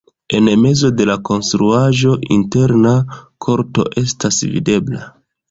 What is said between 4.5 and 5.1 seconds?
videbla.